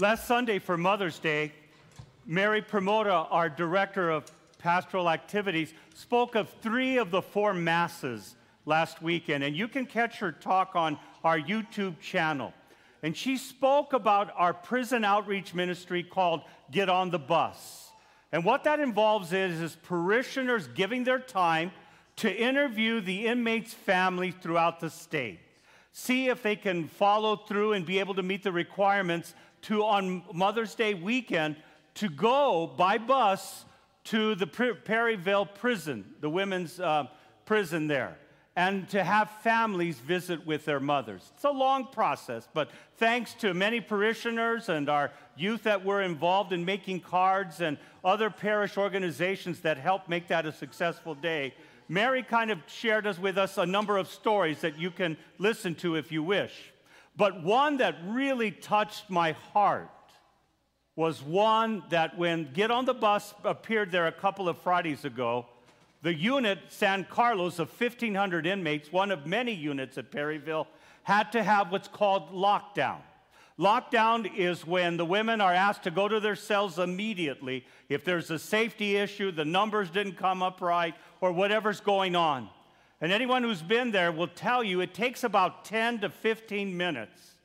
Last 0.00 0.28
Sunday 0.28 0.60
for 0.60 0.76
Mother's 0.76 1.18
Day, 1.18 1.52
Mary 2.24 2.62
Promoda, 2.62 3.26
our 3.30 3.48
director 3.48 4.10
of 4.10 4.30
pastoral 4.58 5.10
activities, 5.10 5.74
spoke 5.92 6.36
of 6.36 6.48
three 6.62 6.98
of 6.98 7.10
the 7.10 7.20
four 7.20 7.52
masses 7.52 8.36
last 8.64 9.02
weekend, 9.02 9.42
and 9.42 9.56
you 9.56 9.66
can 9.66 9.86
catch 9.86 10.20
her 10.20 10.30
talk 10.30 10.76
on 10.76 11.00
our 11.24 11.36
YouTube 11.36 11.98
channel. 11.98 12.54
And 13.02 13.16
she 13.16 13.36
spoke 13.36 13.92
about 13.92 14.32
our 14.36 14.54
prison 14.54 15.04
outreach 15.04 15.52
ministry 15.52 16.04
called 16.04 16.42
Get 16.70 16.88
on 16.88 17.10
the 17.10 17.18
Bus. 17.18 17.90
And 18.30 18.44
what 18.44 18.62
that 18.64 18.78
involves 18.78 19.32
is, 19.32 19.60
is 19.60 19.74
parishioners 19.82 20.68
giving 20.68 21.02
their 21.02 21.18
time 21.18 21.72
to 22.18 22.32
interview 22.32 23.00
the 23.00 23.26
inmates' 23.26 23.74
families 23.74 24.34
throughout 24.40 24.78
the 24.78 24.90
state. 24.90 25.40
See 25.90 26.28
if 26.28 26.44
they 26.44 26.54
can 26.54 26.86
follow 26.86 27.34
through 27.34 27.72
and 27.72 27.84
be 27.84 27.98
able 27.98 28.14
to 28.14 28.22
meet 28.22 28.44
the 28.44 28.52
requirements 28.52 29.34
to, 29.62 29.84
on 29.84 30.22
Mother's 30.32 30.74
Day 30.74 30.94
weekend, 30.94 31.56
to 31.94 32.08
go 32.08 32.66
by 32.76 32.98
bus 32.98 33.64
to 34.04 34.34
the 34.34 34.46
Perryville 34.46 35.46
prison, 35.46 36.04
the 36.20 36.30
women's 36.30 36.80
uh, 36.80 37.04
prison 37.44 37.88
there, 37.88 38.16
and 38.56 38.88
to 38.88 39.04
have 39.04 39.30
families 39.42 39.98
visit 39.98 40.46
with 40.46 40.64
their 40.64 40.80
mothers. 40.80 41.30
It's 41.34 41.44
a 41.44 41.50
long 41.50 41.88
process, 41.88 42.48
but 42.54 42.70
thanks 42.96 43.34
to 43.34 43.52
many 43.52 43.80
parishioners 43.80 44.68
and 44.68 44.88
our 44.88 45.12
youth 45.36 45.64
that 45.64 45.84
were 45.84 46.02
involved 46.02 46.52
in 46.52 46.64
making 46.64 47.00
cards 47.00 47.60
and 47.60 47.76
other 48.04 48.30
parish 48.30 48.76
organizations 48.76 49.60
that 49.60 49.76
helped 49.76 50.08
make 50.08 50.28
that 50.28 50.46
a 50.46 50.52
successful 50.52 51.14
day, 51.14 51.54
Mary 51.88 52.22
kind 52.22 52.50
of 52.50 52.58
shared 52.66 53.06
us 53.06 53.18
with 53.18 53.38
us 53.38 53.58
a 53.58 53.66
number 53.66 53.96
of 53.96 54.08
stories 54.08 54.60
that 54.60 54.78
you 54.78 54.90
can 54.90 55.16
listen 55.38 55.74
to 55.76 55.96
if 55.96 56.12
you 56.12 56.22
wish. 56.22 56.72
But 57.18 57.42
one 57.42 57.78
that 57.78 57.96
really 58.06 58.52
touched 58.52 59.10
my 59.10 59.32
heart 59.52 59.90
was 60.94 61.20
one 61.20 61.82
that 61.90 62.16
when 62.16 62.52
Get 62.52 62.70
on 62.70 62.84
the 62.84 62.94
Bus 62.94 63.34
appeared 63.44 63.90
there 63.90 64.06
a 64.06 64.12
couple 64.12 64.48
of 64.48 64.56
Fridays 64.58 65.04
ago, 65.04 65.46
the 66.00 66.14
unit, 66.14 66.60
San 66.68 67.04
Carlos, 67.04 67.58
of 67.58 67.68
1,500 67.68 68.46
inmates, 68.46 68.92
one 68.92 69.10
of 69.10 69.26
many 69.26 69.52
units 69.52 69.98
at 69.98 70.12
Perryville, 70.12 70.68
had 71.02 71.32
to 71.32 71.42
have 71.42 71.72
what's 71.72 71.88
called 71.88 72.32
lockdown. 72.32 72.98
Lockdown 73.58 74.32
is 74.36 74.64
when 74.64 74.96
the 74.96 75.04
women 75.04 75.40
are 75.40 75.52
asked 75.52 75.82
to 75.82 75.90
go 75.90 76.06
to 76.06 76.20
their 76.20 76.36
cells 76.36 76.78
immediately 76.78 77.66
if 77.88 78.04
there's 78.04 78.30
a 78.30 78.38
safety 78.38 78.96
issue, 78.96 79.32
the 79.32 79.44
numbers 79.44 79.90
didn't 79.90 80.16
come 80.16 80.40
up 80.40 80.60
right, 80.60 80.94
or 81.20 81.32
whatever's 81.32 81.80
going 81.80 82.14
on. 82.14 82.48
And 83.00 83.12
anyone 83.12 83.44
who's 83.44 83.62
been 83.62 83.92
there 83.92 84.10
will 84.10 84.28
tell 84.28 84.64
you 84.64 84.80
it 84.80 84.92
takes 84.92 85.22
about 85.22 85.64
10 85.64 86.00
to 86.00 86.10
15 86.10 86.76
minutes 86.76 87.36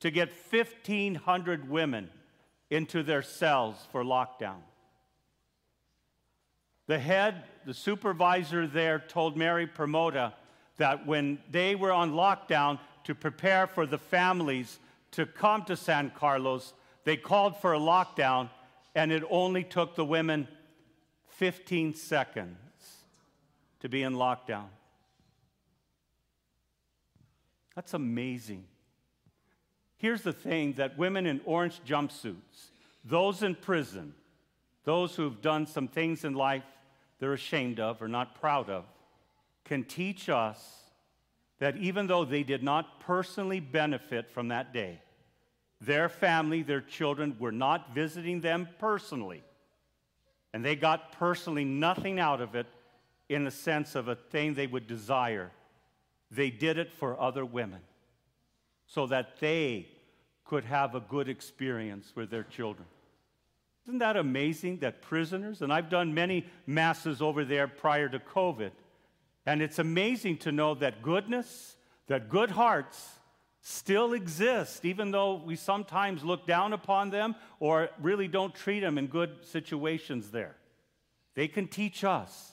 to 0.00 0.10
get 0.10 0.30
1,500 0.50 1.68
women 1.68 2.08
into 2.70 3.02
their 3.02 3.22
cells 3.22 3.76
for 3.92 4.02
lockdown. 4.02 4.62
The 6.86 6.98
head, 6.98 7.44
the 7.66 7.74
supervisor 7.74 8.66
there, 8.66 8.98
told 8.98 9.36
Mary 9.36 9.66
Promoda 9.66 10.32
that 10.78 11.06
when 11.06 11.38
they 11.50 11.74
were 11.74 11.92
on 11.92 12.12
lockdown 12.12 12.80
to 13.04 13.14
prepare 13.14 13.66
for 13.66 13.86
the 13.86 13.98
families 13.98 14.78
to 15.12 15.26
come 15.26 15.62
to 15.64 15.76
San 15.76 16.10
Carlos, 16.10 16.72
they 17.04 17.16
called 17.16 17.56
for 17.58 17.74
a 17.74 17.78
lockdown, 17.78 18.48
and 18.94 19.12
it 19.12 19.22
only 19.30 19.62
took 19.62 19.94
the 19.94 20.04
women 20.04 20.48
15 21.28 21.94
seconds 21.94 22.56
to 23.80 23.88
be 23.88 24.02
in 24.02 24.14
lockdown. 24.14 24.66
That's 27.74 27.94
amazing. 27.94 28.64
Here's 29.96 30.22
the 30.22 30.32
thing 30.32 30.74
that 30.74 30.98
women 30.98 31.26
in 31.26 31.40
orange 31.44 31.80
jumpsuits, 31.86 32.70
those 33.04 33.42
in 33.42 33.54
prison, 33.54 34.14
those 34.84 35.14
who've 35.14 35.40
done 35.40 35.66
some 35.66 35.88
things 35.88 36.24
in 36.24 36.34
life 36.34 36.64
they're 37.18 37.32
ashamed 37.32 37.78
of 37.78 38.02
or 38.02 38.08
not 38.08 38.40
proud 38.40 38.68
of, 38.68 38.84
can 39.64 39.84
teach 39.84 40.28
us 40.28 40.82
that 41.60 41.76
even 41.76 42.08
though 42.08 42.24
they 42.24 42.42
did 42.42 42.64
not 42.64 42.98
personally 42.98 43.60
benefit 43.60 44.28
from 44.28 44.48
that 44.48 44.72
day, 44.74 45.00
their 45.80 46.08
family, 46.08 46.62
their 46.62 46.80
children 46.80 47.36
were 47.38 47.52
not 47.52 47.94
visiting 47.94 48.40
them 48.40 48.68
personally, 48.80 49.42
and 50.52 50.64
they 50.64 50.74
got 50.74 51.12
personally 51.12 51.64
nothing 51.64 52.18
out 52.18 52.40
of 52.40 52.56
it 52.56 52.66
in 53.28 53.44
the 53.44 53.50
sense 53.50 53.94
of 53.94 54.08
a 54.08 54.16
thing 54.16 54.54
they 54.54 54.66
would 54.66 54.88
desire. 54.88 55.52
They 56.34 56.50
did 56.50 56.78
it 56.78 56.90
for 56.90 57.20
other 57.20 57.44
women 57.44 57.80
so 58.86 59.06
that 59.06 59.38
they 59.38 59.86
could 60.44 60.64
have 60.64 60.94
a 60.94 61.00
good 61.00 61.28
experience 61.28 62.12
with 62.16 62.30
their 62.30 62.42
children. 62.42 62.86
Isn't 63.84 63.98
that 63.98 64.16
amazing 64.16 64.78
that 64.78 65.02
prisoners, 65.02 65.60
and 65.60 65.72
I've 65.72 65.90
done 65.90 66.14
many 66.14 66.46
masses 66.66 67.20
over 67.20 67.44
there 67.44 67.68
prior 67.68 68.08
to 68.08 68.18
COVID, 68.18 68.70
and 69.44 69.60
it's 69.60 69.78
amazing 69.78 70.38
to 70.38 70.52
know 70.52 70.74
that 70.76 71.02
goodness, 71.02 71.76
that 72.06 72.28
good 72.28 72.50
hearts 72.50 73.18
still 73.60 74.12
exist, 74.12 74.84
even 74.84 75.10
though 75.10 75.34
we 75.34 75.56
sometimes 75.56 76.24
look 76.24 76.46
down 76.46 76.72
upon 76.72 77.10
them 77.10 77.34
or 77.60 77.90
really 78.00 78.28
don't 78.28 78.54
treat 78.54 78.80
them 78.80 78.98
in 78.98 79.06
good 79.06 79.44
situations 79.44 80.30
there. 80.30 80.56
They 81.34 81.48
can 81.48 81.68
teach 81.68 82.04
us 82.04 82.52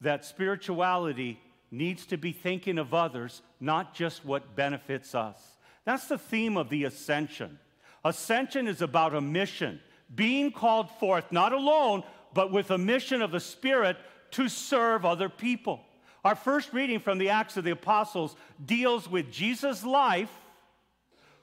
that 0.00 0.24
spirituality 0.24 1.40
needs 1.70 2.06
to 2.06 2.16
be 2.16 2.32
thinking 2.32 2.78
of 2.78 2.94
others, 2.94 3.42
not 3.60 3.94
just 3.94 4.24
what 4.24 4.56
benefits 4.56 5.14
us. 5.14 5.36
That's 5.84 6.06
the 6.06 6.18
theme 6.18 6.56
of 6.56 6.68
the 6.68 6.84
ascension. 6.84 7.58
Ascension 8.04 8.68
is 8.68 8.82
about 8.82 9.14
a 9.14 9.20
mission, 9.20 9.80
being 10.14 10.52
called 10.52 10.90
forth, 10.92 11.30
not 11.32 11.52
alone, 11.52 12.04
but 12.32 12.52
with 12.52 12.70
a 12.70 12.78
mission 12.78 13.22
of 13.22 13.30
the 13.30 13.40
Spirit 13.40 13.96
to 14.32 14.48
serve 14.48 15.04
other 15.04 15.28
people. 15.28 15.80
Our 16.24 16.34
first 16.34 16.72
reading 16.72 17.00
from 17.00 17.18
the 17.18 17.30
Acts 17.30 17.56
of 17.56 17.64
the 17.64 17.70
Apostles 17.70 18.36
deals 18.64 19.08
with 19.08 19.30
Jesus' 19.30 19.84
life, 19.84 20.32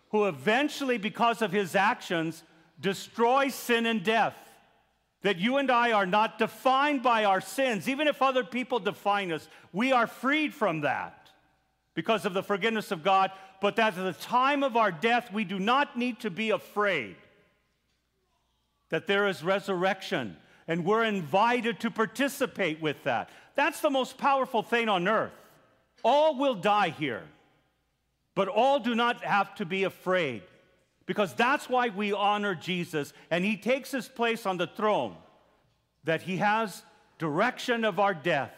who 0.09 0.25
eventually, 0.25 0.97
because 0.97 1.41
of 1.41 1.51
his 1.51 1.75
actions, 1.75 2.43
destroys 2.79 3.55
sin 3.55 3.85
and 3.85 4.03
death 4.03 4.35
that 5.25 5.39
you 5.39 5.57
and 5.57 5.71
I 5.71 5.91
are 5.91 6.05
not 6.05 6.37
defined 6.37 7.01
by 7.01 7.25
our 7.25 7.41
sins. 7.41 7.89
Even 7.89 8.07
if 8.07 8.21
other 8.21 8.43
people 8.43 8.77
define 8.77 9.31
us, 9.31 9.49
we 9.73 9.91
are 9.91 10.05
freed 10.05 10.53
from 10.53 10.81
that 10.81 11.31
because 11.95 12.25
of 12.25 12.35
the 12.35 12.43
forgiveness 12.43 12.91
of 12.91 13.01
God. 13.01 13.31
But 13.59 13.75
that 13.77 13.97
at 13.97 14.03
the 14.03 14.13
time 14.13 14.61
of 14.61 14.77
our 14.77 14.91
death, 14.91 15.33
we 15.33 15.43
do 15.43 15.57
not 15.57 15.97
need 15.97 16.19
to 16.19 16.29
be 16.29 16.51
afraid 16.51 17.15
that 18.89 19.07
there 19.07 19.27
is 19.27 19.43
resurrection 19.43 20.37
and 20.67 20.85
we're 20.85 21.03
invited 21.03 21.79
to 21.79 21.89
participate 21.89 22.79
with 22.79 23.01
that. 23.05 23.31
That's 23.55 23.81
the 23.81 23.89
most 23.89 24.19
powerful 24.19 24.61
thing 24.61 24.89
on 24.89 25.07
earth. 25.07 25.33
All 26.03 26.37
will 26.37 26.53
die 26.53 26.89
here, 26.89 27.23
but 28.35 28.47
all 28.47 28.79
do 28.79 28.93
not 28.93 29.23
have 29.23 29.55
to 29.55 29.65
be 29.65 29.85
afraid 29.85 30.43
because 31.05 31.33
that's 31.33 31.69
why 31.69 31.89
we 31.89 32.13
honor 32.13 32.55
Jesus, 32.55 33.13
and 33.29 33.45
he 33.45 33.57
takes 33.57 33.91
his 33.91 34.07
place 34.07 34.45
on 34.45 34.57
the 34.57 34.67
throne, 34.67 35.15
that 36.03 36.23
he 36.23 36.37
has 36.37 36.83
direction 37.17 37.85
of 37.85 37.99
our 37.99 38.13
death 38.13 38.53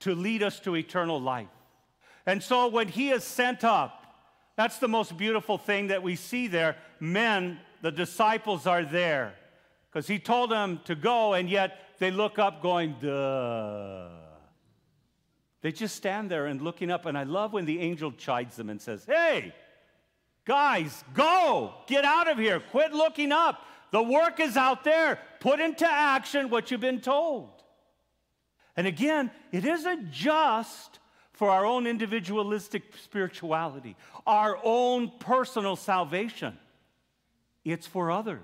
to 0.00 0.14
lead 0.14 0.42
us 0.42 0.60
to 0.60 0.76
eternal 0.76 1.20
life. 1.20 1.48
And 2.26 2.42
so 2.42 2.68
when 2.68 2.88
he 2.88 3.10
is 3.10 3.24
sent 3.24 3.64
up, 3.64 4.04
that's 4.56 4.78
the 4.78 4.88
most 4.88 5.16
beautiful 5.16 5.56
thing 5.56 5.88
that 5.88 6.02
we 6.02 6.16
see 6.16 6.46
there. 6.46 6.76
Men, 7.00 7.58
the 7.80 7.92
disciples 7.92 8.66
are 8.66 8.84
there 8.84 9.34
because 9.90 10.06
he 10.06 10.18
told 10.18 10.50
them 10.50 10.80
to 10.84 10.94
go, 10.94 11.34
and 11.34 11.48
yet 11.48 11.78
they 11.98 12.10
look 12.10 12.38
up 12.38 12.62
going, 12.62 12.96
duh. 13.00 14.08
They 15.60 15.72
just 15.72 15.96
stand 15.96 16.30
there 16.30 16.46
and 16.46 16.60
looking 16.60 16.90
up, 16.90 17.06
and 17.06 17.18
I 17.18 17.24
love 17.24 17.52
when 17.52 17.64
the 17.64 17.80
angel 17.80 18.12
chides 18.12 18.56
them 18.56 18.70
and 18.70 18.80
says, 18.80 19.04
Hey, 19.04 19.52
Guys, 20.48 21.04
go! 21.12 21.74
Get 21.86 22.06
out 22.06 22.26
of 22.26 22.38
here. 22.38 22.58
Quit 22.58 22.94
looking 22.94 23.32
up. 23.32 23.66
The 23.90 24.02
work 24.02 24.40
is 24.40 24.56
out 24.56 24.82
there. 24.82 25.18
Put 25.40 25.60
into 25.60 25.86
action 25.86 26.48
what 26.48 26.70
you've 26.70 26.80
been 26.80 27.02
told. 27.02 27.50
And 28.74 28.86
again, 28.86 29.30
it 29.52 29.66
isn't 29.66 30.10
just 30.10 31.00
for 31.32 31.50
our 31.50 31.66
own 31.66 31.86
individualistic 31.86 32.96
spirituality, 32.96 33.94
our 34.26 34.58
own 34.64 35.12
personal 35.20 35.76
salvation, 35.76 36.58
it's 37.62 37.86
for 37.86 38.10
others. 38.10 38.40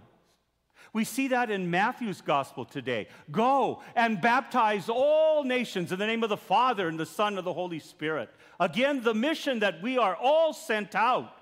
We 0.92 1.04
see 1.04 1.28
that 1.28 1.50
in 1.50 1.70
Matthew's 1.70 2.20
gospel 2.20 2.64
today. 2.66 3.08
Go 3.30 3.82
and 3.96 4.20
baptize 4.20 4.88
all 4.88 5.42
nations 5.42 5.90
in 5.90 5.98
the 5.98 6.06
name 6.06 6.22
of 6.22 6.28
the 6.28 6.36
Father 6.36 6.86
and 6.86 7.00
the 7.00 7.06
Son 7.06 7.36
and 7.36 7.46
the 7.46 7.52
Holy 7.52 7.80
Spirit. 7.80 8.28
Again, 8.60 9.02
the 9.02 9.14
mission 9.14 9.60
that 9.60 9.82
we 9.82 9.98
are 9.98 10.14
all 10.14 10.52
sent 10.52 10.94
out 10.94 11.32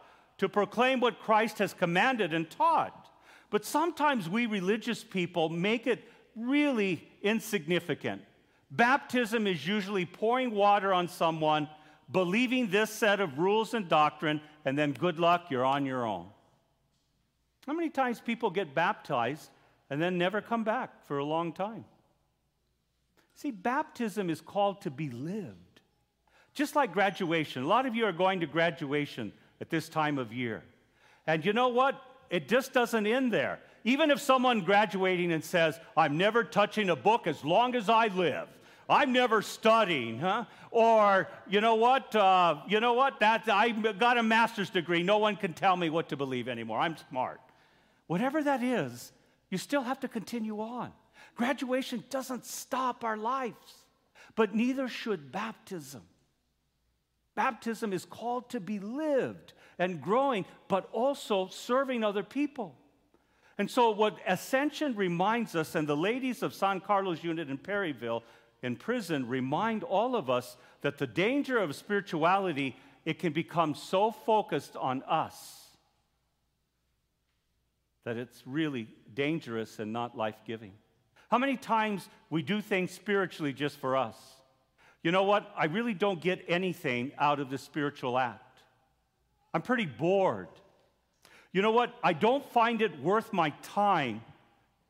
to 0.42 0.48
proclaim 0.48 0.98
what 0.98 1.20
Christ 1.20 1.58
has 1.58 1.72
commanded 1.72 2.34
and 2.34 2.50
taught. 2.50 3.08
But 3.48 3.64
sometimes 3.64 4.28
we 4.28 4.46
religious 4.46 5.04
people 5.04 5.48
make 5.48 5.86
it 5.86 6.02
really 6.34 7.08
insignificant. 7.22 8.22
Baptism 8.68 9.46
is 9.46 9.64
usually 9.64 10.04
pouring 10.04 10.50
water 10.50 10.92
on 10.92 11.06
someone, 11.06 11.68
believing 12.10 12.70
this 12.70 12.90
set 12.90 13.20
of 13.20 13.38
rules 13.38 13.72
and 13.72 13.88
doctrine, 13.88 14.40
and 14.64 14.76
then 14.76 14.90
good 14.90 15.20
luck, 15.20 15.46
you're 15.48 15.64
on 15.64 15.86
your 15.86 16.04
own. 16.04 16.26
How 17.64 17.72
many 17.72 17.88
times 17.88 18.18
people 18.18 18.50
get 18.50 18.74
baptized 18.74 19.48
and 19.90 20.02
then 20.02 20.18
never 20.18 20.40
come 20.40 20.64
back 20.64 21.06
for 21.06 21.18
a 21.18 21.24
long 21.24 21.52
time? 21.52 21.84
See, 23.36 23.52
baptism 23.52 24.28
is 24.28 24.40
called 24.40 24.80
to 24.80 24.90
be 24.90 25.08
lived. 25.08 25.80
Just 26.52 26.74
like 26.74 26.92
graduation. 26.92 27.62
A 27.62 27.68
lot 27.68 27.86
of 27.86 27.94
you 27.94 28.06
are 28.06 28.12
going 28.12 28.40
to 28.40 28.46
graduation 28.46 29.32
at 29.62 29.70
this 29.70 29.88
time 29.88 30.18
of 30.18 30.32
year. 30.32 30.64
And 31.26 31.46
you 31.46 31.52
know 31.52 31.68
what? 31.68 31.94
It 32.30 32.48
just 32.48 32.72
doesn't 32.72 33.06
end 33.06 33.32
there. 33.32 33.60
Even 33.84 34.10
if 34.10 34.20
someone 34.20 34.62
graduating 34.62 35.30
and 35.32 35.42
says, 35.42 35.78
I'm 35.96 36.18
never 36.18 36.42
touching 36.42 36.90
a 36.90 36.96
book 36.96 37.28
as 37.28 37.44
long 37.44 37.76
as 37.76 37.88
I 37.88 38.08
live, 38.08 38.48
I'm 38.90 39.12
never 39.12 39.40
studying, 39.40 40.18
huh? 40.18 40.46
Or, 40.72 41.28
you 41.48 41.60
know 41.60 41.76
what? 41.76 42.14
Uh, 42.14 42.56
you 42.68 42.80
know 42.80 42.94
what? 42.94 43.20
That, 43.20 43.48
I 43.48 43.70
got 43.70 44.18
a 44.18 44.22
master's 44.22 44.68
degree. 44.68 45.04
No 45.04 45.18
one 45.18 45.36
can 45.36 45.52
tell 45.52 45.76
me 45.76 45.90
what 45.90 46.08
to 46.08 46.16
believe 46.16 46.48
anymore. 46.48 46.80
I'm 46.80 46.96
smart. 47.08 47.40
Whatever 48.08 48.42
that 48.42 48.64
is, 48.64 49.12
you 49.48 49.58
still 49.58 49.82
have 49.82 50.00
to 50.00 50.08
continue 50.08 50.60
on. 50.60 50.90
Graduation 51.36 52.02
doesn't 52.10 52.46
stop 52.46 53.04
our 53.04 53.16
lives, 53.16 53.74
but 54.34 54.56
neither 54.56 54.88
should 54.88 55.30
baptism. 55.30 56.02
Baptism 57.34 57.92
is 57.92 58.04
called 58.04 58.50
to 58.50 58.60
be 58.60 58.78
lived 58.78 59.54
and 59.78 60.00
growing, 60.00 60.44
but 60.68 60.88
also 60.92 61.48
serving 61.48 62.04
other 62.04 62.22
people. 62.22 62.76
And 63.58 63.70
so, 63.70 63.90
what 63.90 64.18
Ascension 64.26 64.96
reminds 64.96 65.54
us, 65.54 65.74
and 65.74 65.88
the 65.88 65.96
ladies 65.96 66.42
of 66.42 66.54
San 66.54 66.80
Carlos 66.80 67.22
Unit 67.22 67.48
in 67.48 67.58
Perryville 67.58 68.22
in 68.62 68.76
prison 68.76 69.28
remind 69.28 69.82
all 69.82 70.14
of 70.14 70.30
us 70.30 70.56
that 70.82 70.98
the 70.98 71.06
danger 71.06 71.58
of 71.58 71.74
spirituality, 71.74 72.76
it 73.04 73.18
can 73.18 73.32
become 73.32 73.74
so 73.74 74.10
focused 74.10 74.76
on 74.76 75.02
us 75.04 75.62
that 78.04 78.16
it's 78.16 78.42
really 78.46 78.88
dangerous 79.14 79.78
and 79.78 79.92
not 79.92 80.16
life 80.16 80.40
giving. 80.46 80.72
How 81.30 81.38
many 81.38 81.56
times 81.56 82.08
we 82.30 82.42
do 82.42 82.60
things 82.60 82.90
spiritually 82.90 83.52
just 83.52 83.78
for 83.78 83.96
us? 83.96 84.16
You 85.02 85.10
know 85.10 85.24
what? 85.24 85.50
I 85.56 85.66
really 85.66 85.94
don't 85.94 86.20
get 86.20 86.44
anything 86.48 87.12
out 87.18 87.40
of 87.40 87.50
the 87.50 87.58
spiritual 87.58 88.18
act. 88.18 88.60
I'm 89.52 89.62
pretty 89.62 89.86
bored. 89.86 90.48
You 91.52 91.60
know 91.60 91.72
what? 91.72 91.94
I 92.02 92.12
don't 92.12 92.48
find 92.50 92.80
it 92.80 93.00
worth 93.00 93.32
my 93.32 93.50
time 93.62 94.22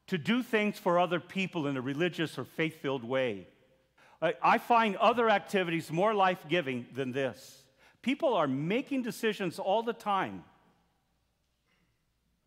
to 0.08 0.18
do 0.18 0.42
things 0.42 0.78
for 0.78 0.98
other 0.98 1.18
people 1.18 1.66
in 1.66 1.76
a 1.76 1.80
religious 1.80 2.38
or 2.38 2.44
faith 2.44 2.80
filled 2.82 3.04
way. 3.04 3.46
I 4.40 4.58
find 4.58 4.94
other 4.96 5.28
activities 5.28 5.90
more 5.90 6.14
life 6.14 6.44
giving 6.48 6.86
than 6.94 7.10
this. 7.10 7.64
People 8.02 8.34
are 8.34 8.46
making 8.46 9.02
decisions 9.02 9.58
all 9.58 9.82
the 9.82 9.92
time, 9.92 10.44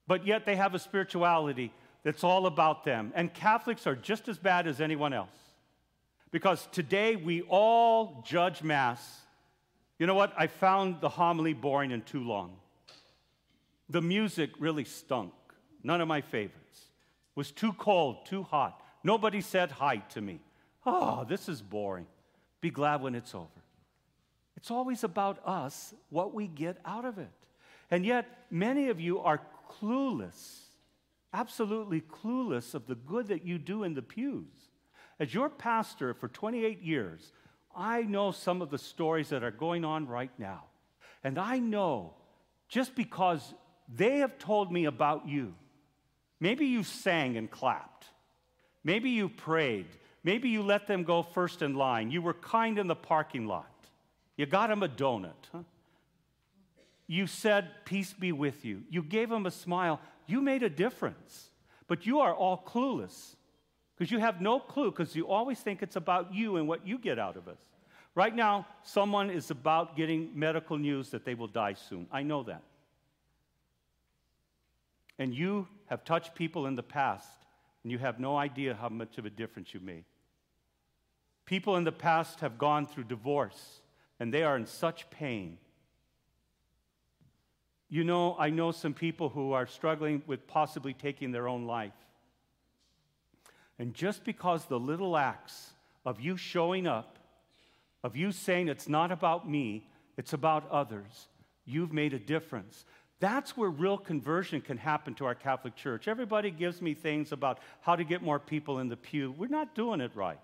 but 0.07 0.25
yet 0.25 0.45
they 0.45 0.55
have 0.55 0.73
a 0.73 0.79
spirituality 0.79 1.73
that's 2.03 2.23
all 2.23 2.45
about 2.45 2.85
them. 2.85 3.11
And 3.15 3.33
Catholics 3.33 3.87
are 3.87 3.95
just 3.95 4.29
as 4.29 4.37
bad 4.37 4.67
as 4.67 4.79
anyone 4.79 5.11
else. 5.11 5.35
Because 6.35 6.67
today 6.73 7.15
we 7.15 7.43
all 7.43 8.21
judge 8.27 8.61
Mass. 8.61 9.21
You 9.97 10.05
know 10.05 10.15
what? 10.15 10.33
I 10.37 10.47
found 10.47 10.99
the 10.99 11.07
homily 11.07 11.53
boring 11.53 11.93
and 11.93 12.05
too 12.05 12.25
long. 12.25 12.57
The 13.87 14.01
music 14.01 14.49
really 14.59 14.83
stunk. 14.83 15.31
None 15.81 16.01
of 16.01 16.09
my 16.09 16.19
favorites. 16.19 16.79
It 16.81 17.37
was 17.37 17.51
too 17.51 17.71
cold, 17.71 18.25
too 18.25 18.43
hot. 18.43 18.81
Nobody 19.01 19.39
said 19.39 19.71
hi 19.71 19.99
to 20.09 20.19
me. 20.19 20.41
Oh, 20.85 21.23
this 21.23 21.47
is 21.47 21.61
boring. 21.61 22.05
Be 22.59 22.69
glad 22.69 23.01
when 23.01 23.15
it's 23.15 23.33
over. 23.33 23.63
It's 24.57 24.69
always 24.69 25.05
about 25.05 25.39
us, 25.45 25.93
what 26.09 26.33
we 26.33 26.47
get 26.47 26.79
out 26.83 27.05
of 27.05 27.17
it. 27.17 27.31
And 27.89 28.05
yet, 28.05 28.25
many 28.51 28.89
of 28.89 28.99
you 28.99 29.19
are 29.19 29.39
clueless, 29.79 30.63
absolutely 31.33 32.01
clueless 32.01 32.75
of 32.75 32.87
the 32.87 32.95
good 32.95 33.29
that 33.29 33.45
you 33.45 33.57
do 33.57 33.85
in 33.85 33.93
the 33.93 34.01
pews. 34.01 34.64
As 35.19 35.33
your 35.33 35.49
pastor 35.49 36.13
for 36.13 36.27
28 36.27 36.81
years, 36.81 37.31
I 37.75 38.03
know 38.03 38.31
some 38.31 38.61
of 38.61 38.69
the 38.69 38.77
stories 38.77 39.29
that 39.29 39.43
are 39.43 39.51
going 39.51 39.85
on 39.85 40.07
right 40.07 40.31
now. 40.37 40.65
And 41.23 41.37
I 41.37 41.59
know 41.59 42.13
just 42.67 42.95
because 42.95 43.53
they 43.93 44.19
have 44.19 44.37
told 44.37 44.71
me 44.71 44.85
about 44.85 45.27
you, 45.27 45.55
maybe 46.39 46.65
you 46.65 46.83
sang 46.83 47.37
and 47.37 47.49
clapped, 47.49 48.05
maybe 48.83 49.09
you 49.09 49.29
prayed, 49.29 49.87
Maybe 50.25 50.49
you 50.49 50.63
let 50.63 50.87
them 50.87 51.03
go 51.03 51.21
first 51.21 51.61
in 51.61 51.75
line. 51.75 52.09
You 52.09 52.19
were 52.19 52.33
kind 52.33 52.79
in 52.79 52.87
the 52.87 52.95
parking 52.95 53.45
lot. 53.45 53.69
You 54.37 54.47
got 54.47 54.69
them 54.69 54.81
a 54.81 54.89
donut. 54.89 55.33
Huh? 55.51 55.59
You 57.05 57.27
said, 57.27 57.69
Peace 57.85 58.11
be 58.11 58.31
with 58.31 58.65
you. 58.65 58.81
You 58.89 59.03
gave 59.03 59.29
them 59.29 59.45
a 59.45 59.51
smile. 59.51 60.01
You 60.25 60.41
made 60.41 60.63
a 60.63 60.69
difference. 60.69 61.51
But 61.87 62.07
you 62.07 62.21
are 62.21 62.33
all 62.33 62.63
clueless 62.65 63.34
because 63.95 64.11
you 64.11 64.19
have 64.19 64.41
no 64.41 64.59
clue 64.59 64.91
because 64.91 65.15
you 65.15 65.27
always 65.27 65.59
think 65.59 65.81
it's 65.81 65.95
about 65.95 66.33
you 66.33 66.57
and 66.57 66.67
what 66.67 66.85
you 66.85 66.97
get 66.97 67.17
out 67.17 67.37
of 67.37 67.47
us. 67.47 67.59
Right 68.13 68.35
now, 68.35 68.65
someone 68.83 69.29
is 69.29 69.51
about 69.51 69.95
getting 69.97 70.31
medical 70.33 70.77
news 70.77 71.09
that 71.09 71.25
they 71.25 71.33
will 71.33 71.47
die 71.47 71.73
soon. 71.73 72.07
I 72.11 72.23
know 72.23 72.43
that. 72.43 72.63
And 75.19 75.33
you 75.33 75.67
have 75.87 76.03
touched 76.03 76.35
people 76.35 76.65
in 76.65 76.75
the 76.75 76.83
past, 76.83 77.29
and 77.83 77.91
you 77.91 77.97
have 77.97 78.19
no 78.19 78.37
idea 78.37 78.73
how 78.73 78.89
much 78.89 79.17
of 79.17 79.25
a 79.25 79.29
difference 79.29 79.73
you 79.73 79.79
made. 79.79 80.03
People 81.45 81.75
in 81.75 81.83
the 81.83 81.91
past 81.91 82.39
have 82.39 82.57
gone 82.57 82.85
through 82.85 83.03
divorce 83.03 83.81
and 84.19 84.33
they 84.33 84.43
are 84.43 84.57
in 84.57 84.65
such 84.65 85.09
pain. 85.09 85.57
You 87.89 88.03
know, 88.03 88.35
I 88.39 88.49
know 88.49 88.71
some 88.71 88.93
people 88.93 89.29
who 89.29 89.51
are 89.51 89.67
struggling 89.67 90.23
with 90.25 90.47
possibly 90.47 90.93
taking 90.93 91.31
their 91.31 91.47
own 91.47 91.65
life. 91.65 91.93
And 93.77 93.93
just 93.93 94.23
because 94.23 94.65
the 94.65 94.79
little 94.79 95.17
acts 95.17 95.71
of 96.05 96.21
you 96.21 96.37
showing 96.37 96.87
up, 96.87 97.17
of 98.03 98.15
you 98.15 98.31
saying 98.31 98.67
it's 98.67 98.87
not 98.87 99.11
about 99.11 99.49
me, 99.49 99.87
it's 100.17 100.33
about 100.33 100.69
others, 100.69 101.27
you've 101.65 101.91
made 101.91 102.13
a 102.13 102.19
difference. 102.19 102.85
That's 103.19 103.57
where 103.57 103.69
real 103.69 103.97
conversion 103.97 104.61
can 104.61 104.77
happen 104.77 105.15
to 105.15 105.25
our 105.25 105.35
Catholic 105.35 105.75
Church. 105.75 106.07
Everybody 106.07 106.51
gives 106.51 106.81
me 106.81 106.93
things 106.93 107.31
about 107.31 107.59
how 107.81 107.95
to 107.95 108.03
get 108.03 108.21
more 108.21 108.39
people 108.39 108.79
in 108.79 108.89
the 108.89 108.97
pew. 108.97 109.31
We're 109.31 109.47
not 109.47 109.75
doing 109.75 110.01
it 110.01 110.11
right. 110.15 110.39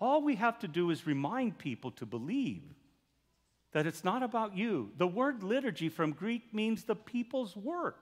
All 0.00 0.22
we 0.22 0.36
have 0.36 0.58
to 0.60 0.68
do 0.68 0.90
is 0.90 1.06
remind 1.06 1.58
people 1.58 1.90
to 1.92 2.06
believe 2.06 2.62
that 3.72 3.86
it's 3.86 4.04
not 4.04 4.22
about 4.22 4.56
you. 4.56 4.90
The 4.96 5.06
word 5.06 5.42
liturgy 5.42 5.88
from 5.88 6.12
Greek 6.12 6.54
means 6.54 6.84
the 6.84 6.94
people's 6.94 7.56
work. 7.56 7.98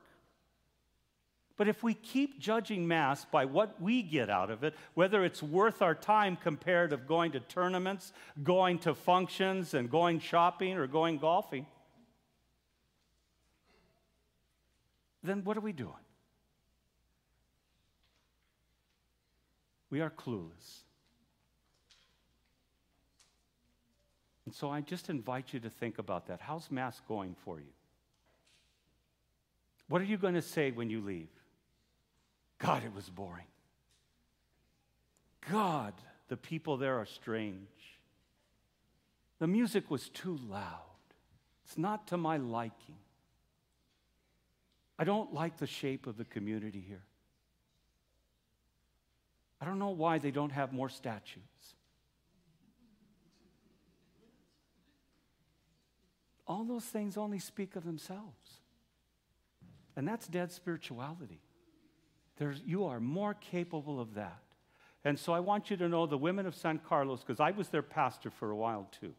But 1.57 1.69
if 1.69 1.83
we 1.83 1.95
keep 1.95 2.41
judging 2.41 2.89
Mass 2.89 3.25
by 3.25 3.45
what 3.45 3.81
we 3.81 4.03
get 4.03 4.31
out 4.31 4.51
of 4.51 4.65
it, 4.65 4.75
whether 4.95 5.25
it's 5.25 5.43
worth 5.43 5.83
our 5.83 5.95
time 5.95 6.37
compared 6.37 6.91
to 6.91 6.97
going 6.97 7.33
to 7.33 7.41
tournaments, 7.41 8.13
going 8.43 8.79
to 8.81 8.95
functions, 8.95 9.75
and 9.75 9.91
going 9.91 10.19
shopping 10.19 10.77
or 10.79 10.87
going 10.87 11.19
golfing, 11.19 11.67
then 15.23 15.45
what 15.45 15.57
are 15.57 15.61
we 15.61 15.73
doing? 15.73 15.93
We 19.91 20.01
are 20.01 20.11
clueless. 20.11 20.81
And 24.47 24.55
so 24.55 24.71
I 24.71 24.81
just 24.81 25.11
invite 25.11 25.53
you 25.53 25.61
to 25.61 25.71
think 25.71 25.99
about 25.99 26.27
that. 26.27 26.41
How's 26.41 26.71
Mass 26.71 27.01
going 27.07 27.37
for 27.45 27.59
you? 27.59 27.73
What 29.89 30.01
are 30.01 30.07
you 30.07 30.17
going 30.17 30.35
to 30.35 30.43
say 30.43 30.71
when 30.71 30.89
you 30.89 31.03
leave? 31.03 31.29
God, 32.63 32.85
it 32.85 32.95
was 32.95 33.09
boring. 33.09 33.47
God, 35.51 35.95
the 36.29 36.37
people 36.37 36.77
there 36.77 36.99
are 36.99 37.07
strange. 37.07 37.59
The 39.41 39.49
music 39.49 39.91
was 39.91 40.09
too 40.09 40.39
loud. 40.49 40.79
It's 41.67 41.77
not 41.77 42.07
to 42.09 42.17
my 42.17 42.37
liking. 42.37 42.97
I 44.99 45.05
don't 45.05 45.35
like 45.35 45.57
the 45.57 45.67
shape 45.67 46.07
of 46.07 46.17
the 46.17 46.25
community 46.25 46.85
here. 46.87 47.03
I 49.61 49.65
don't 49.65 49.79
know 49.79 49.91
why 49.91 50.19
they 50.19 50.31
don't 50.31 50.53
have 50.53 50.73
more 50.73 50.89
statues. 50.89 51.43
all 56.53 56.65
those 56.65 56.85
things 56.85 57.17
only 57.17 57.39
speak 57.39 57.77
of 57.77 57.85
themselves. 57.85 58.61
And 59.97 60.07
that's 60.07 60.29
dead 60.29 60.53
spirituality. 60.53 61.41
There's, 62.37 62.61
you 62.65 62.87
are 62.87 63.01
more 63.01 63.35
capable 63.35 64.01
of 64.01 64.15
that. 64.15 64.43
And 65.05 65.19
so 65.19 65.33
I 65.33 65.41
want 65.41 65.71
you 65.71 65.77
to 65.79 65.89
know 65.89 66.07
the 66.07 66.19
women 66.19 66.47
of 66.47 66.55
San 66.55 66.79
Carlos, 66.79 67.21
because 67.21 67.41
I 67.41 67.51
was 67.51 67.69
their 67.69 67.83
pastor 67.83 68.31
for 68.31 68.51
a 68.51 68.57
while 68.57 68.89
too. 69.01 69.15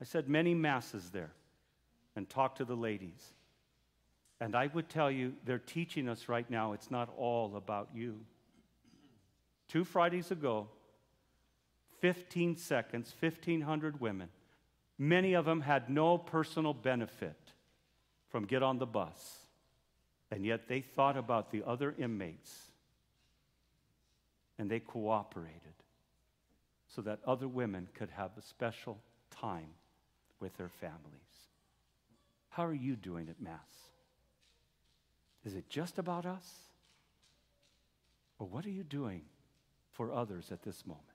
I 0.00 0.04
said 0.04 0.28
many 0.28 0.54
masses 0.54 1.10
there 1.10 1.30
and 2.16 2.28
talked 2.28 2.58
to 2.58 2.64
the 2.64 2.74
ladies. 2.74 3.32
And 4.40 4.54
I 4.54 4.66
would 4.66 4.88
tell 4.88 5.10
you, 5.10 5.34
they're 5.44 5.58
teaching 5.58 6.08
us 6.08 6.28
right 6.28 6.48
now 6.50 6.72
it's 6.72 6.90
not 6.90 7.08
all 7.16 7.56
about 7.56 7.88
you. 7.94 8.20
Two 9.68 9.84
Fridays 9.84 10.30
ago, 10.30 10.68
15 12.00 12.56
seconds, 12.56 13.14
1,500 13.20 14.00
women 14.00 14.28
Many 14.98 15.34
of 15.34 15.44
them 15.44 15.60
had 15.60 15.90
no 15.90 16.16
personal 16.16 16.72
benefit 16.72 17.36
from 18.28 18.46
get 18.46 18.62
on 18.62 18.78
the 18.78 18.86
bus. 18.86 19.45
And 20.30 20.44
yet 20.44 20.68
they 20.68 20.80
thought 20.80 21.16
about 21.16 21.50
the 21.50 21.62
other 21.64 21.94
inmates 21.98 22.72
and 24.58 24.70
they 24.70 24.80
cooperated 24.80 25.60
so 26.88 27.02
that 27.02 27.20
other 27.26 27.48
women 27.48 27.88
could 27.94 28.10
have 28.10 28.30
a 28.36 28.42
special 28.42 28.98
time 29.30 29.68
with 30.40 30.56
their 30.56 30.68
families. 30.68 31.00
How 32.48 32.64
are 32.64 32.74
you 32.74 32.96
doing 32.96 33.28
at 33.28 33.40
Mass? 33.40 33.60
Is 35.44 35.54
it 35.54 35.68
just 35.68 35.98
about 35.98 36.26
us? 36.26 36.46
Or 38.38 38.46
what 38.46 38.66
are 38.66 38.70
you 38.70 38.82
doing 38.82 39.22
for 39.92 40.12
others 40.12 40.50
at 40.50 40.62
this 40.62 40.86
moment? 40.86 41.06